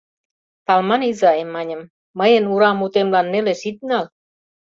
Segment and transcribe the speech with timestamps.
[0.65, 1.81] —Талман изай,— маньым,—
[2.19, 4.05] мыйын ура мутемлан нелеш ит нал.